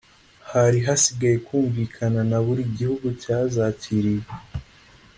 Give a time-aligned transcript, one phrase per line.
[0.51, 4.25] hari hasigaye kumvikana na buri gihugu cyazakiriye